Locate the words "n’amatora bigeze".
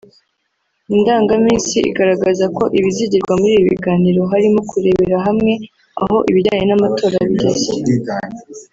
6.67-7.69